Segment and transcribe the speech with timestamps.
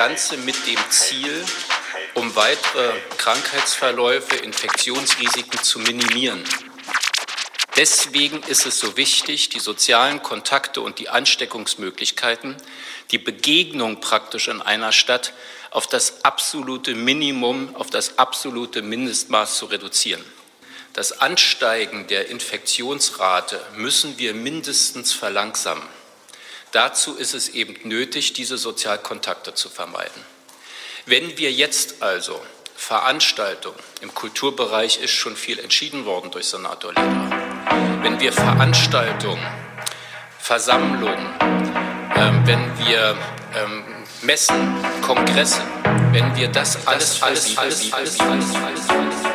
[0.00, 1.44] Ganze mit dem Ziel,
[2.14, 6.42] um weitere Krankheitsverläufe, Infektionsrisiken zu minimieren.
[7.76, 12.56] Deswegen ist es so wichtig, die sozialen Kontakte und die Ansteckungsmöglichkeiten,
[13.10, 15.34] die Begegnung praktisch in einer Stadt
[15.70, 20.24] auf das absolute Minimum, auf das absolute Mindestmaß zu reduzieren.
[20.94, 25.99] Das Ansteigen der Infektionsrate müssen wir mindestens verlangsamen.
[26.72, 30.24] Dazu ist es eben nötig, diese Sozialkontakte zu vermeiden.
[31.04, 32.40] Wenn wir jetzt also
[32.76, 37.30] Veranstaltungen, im Kulturbereich ist schon viel entschieden worden durch Senator Lehner,
[38.02, 39.44] wenn wir Veranstaltungen,
[40.38, 41.40] Versammlungen,
[42.14, 43.16] äh, wenn wir
[43.56, 43.84] ähm,
[44.22, 45.62] Messen, Kongresse,
[46.12, 49.29] wenn wir das alles, alles, alles, alles, alles, alles, alles, alles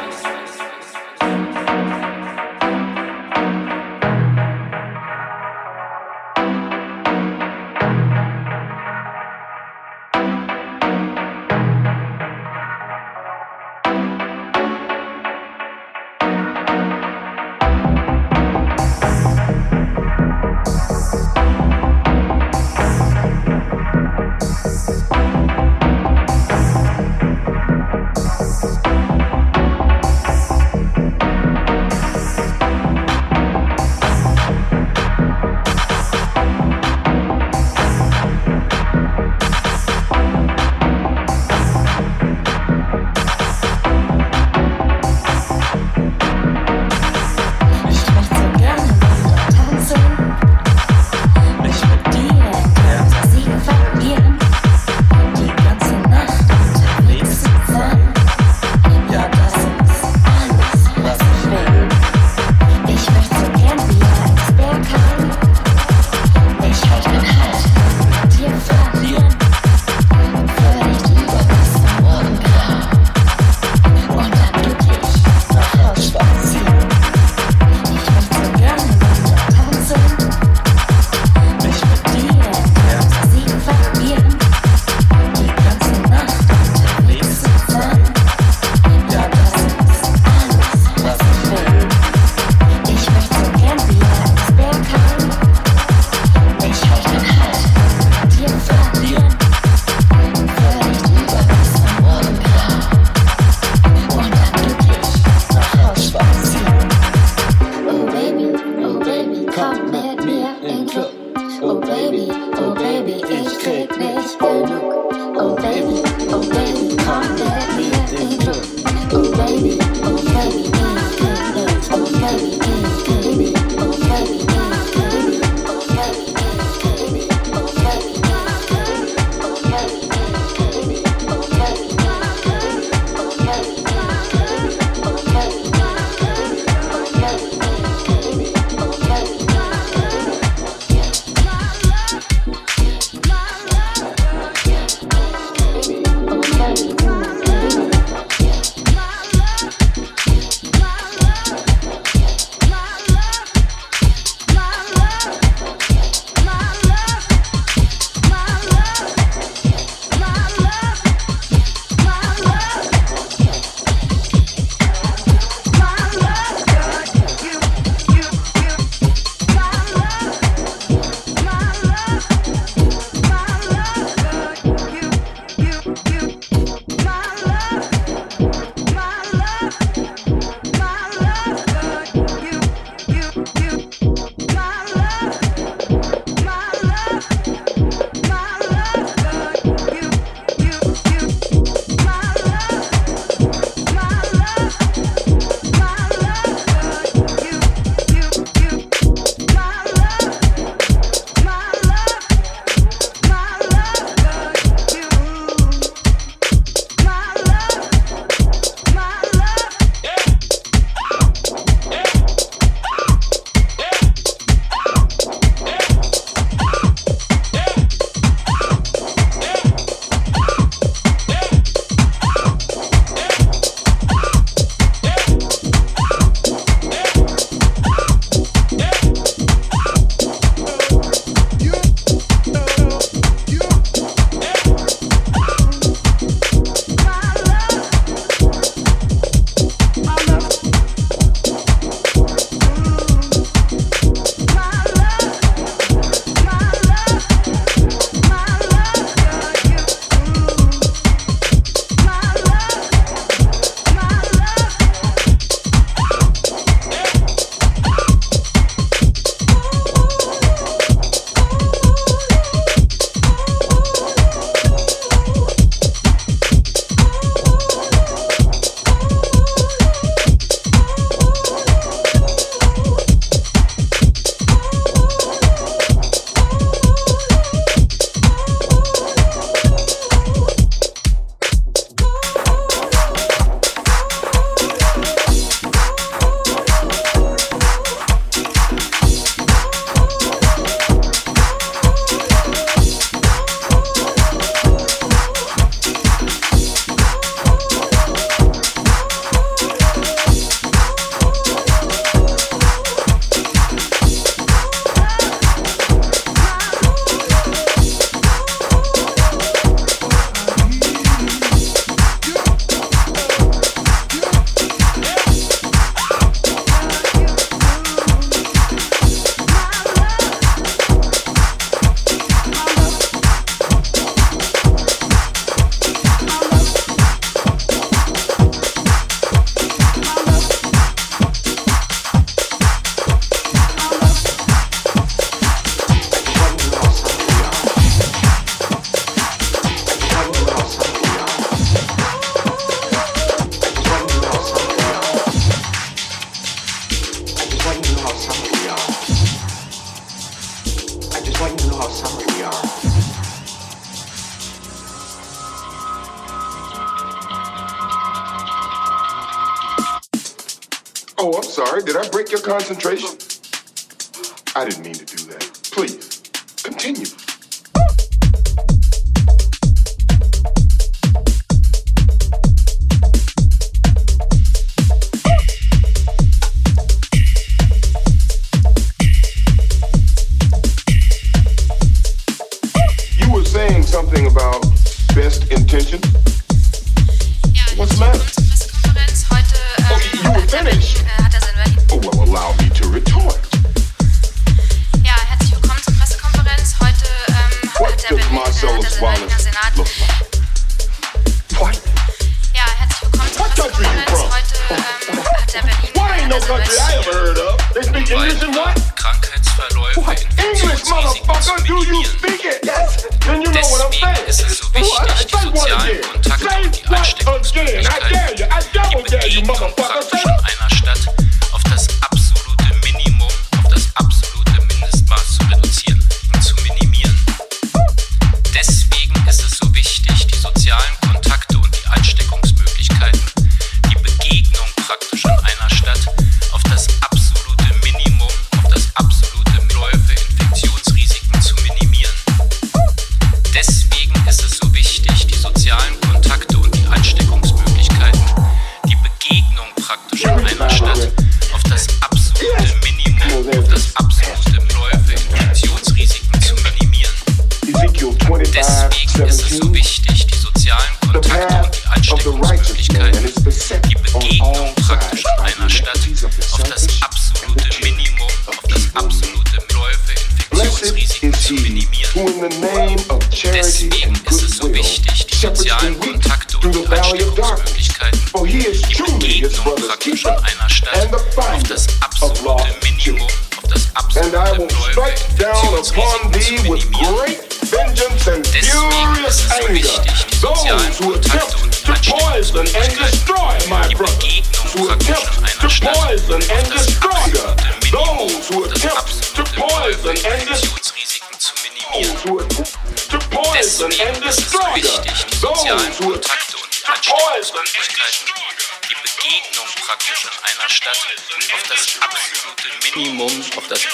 [362.35, 363.14] your concentration.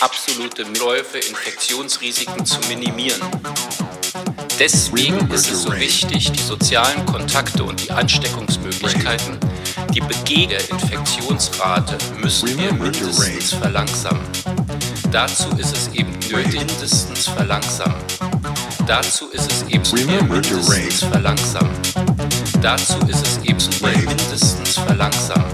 [0.01, 3.21] absolute Läufe, Infektionsrisiken zu minimieren.
[4.57, 9.37] Deswegen ist es so wichtig, die sozialen Kontakte und die Ansteckungsmöglichkeiten,
[9.93, 14.23] die Begege Infektionsrate müssen wir mindestens verlangsamen.
[15.11, 18.01] Dazu ist es eben nötig, mindestens verlangsamen.
[18.87, 21.71] Dazu ist es eben mindestens verlangsamen.
[22.59, 25.45] Dazu ist es eben mindestens verlangsamen.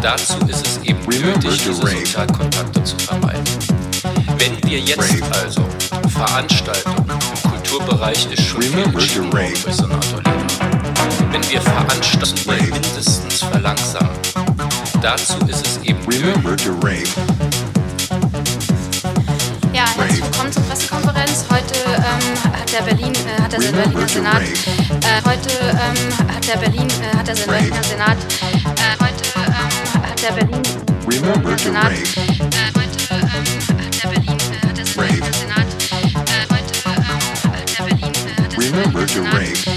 [0.00, 2.75] Dazu ist es eben nötig, diese Sozialkontakte
[4.66, 5.64] wir jetzt also.
[6.08, 10.46] Veranstaltungen im Kulturbereich ist schon viel bei Sonato Lima.
[11.30, 14.10] Wenn wir Veranstaltungen mindestens verlangsamen,
[15.00, 17.06] dazu ist es eben Remember to rave.
[19.72, 21.44] Ja, herzlich willkommen zur Pressekonferenz.
[21.50, 26.56] Heute ähm, hat der Berlin, äh, hat der Berliner Senat, äh, heute ähm, hat der
[26.56, 30.62] Berlin, äh, hat der Berliner Senat, äh, heute ähm, hat der Berlin,
[31.58, 31.92] Senat,
[39.06, 39.75] Director ring.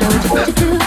[0.00, 0.81] Don't you do?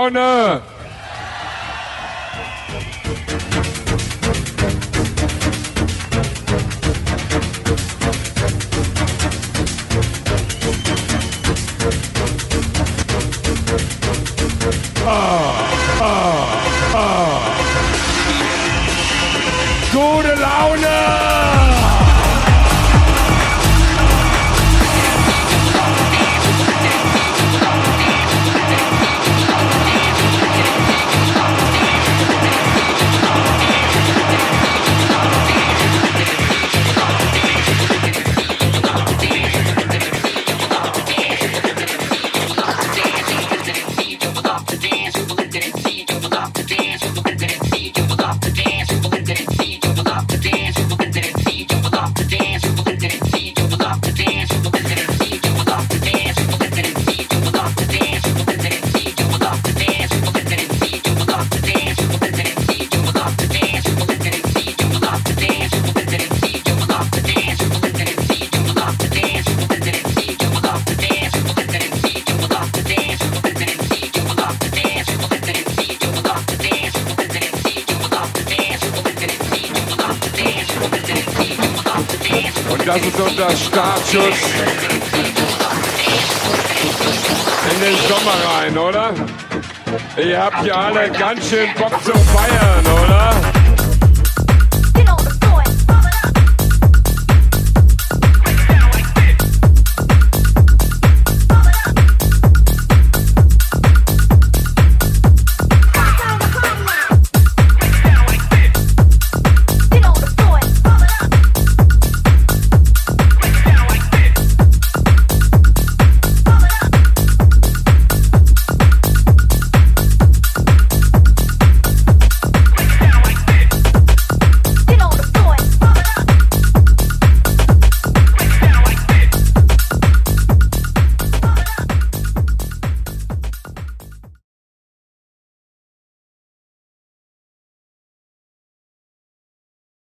[0.00, 0.62] honor.
[90.60, 93.49] Habt ja alle ganz schön Bock zum Feiern, oder?